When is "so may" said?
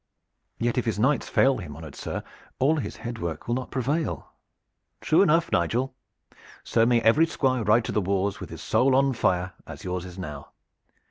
6.63-7.01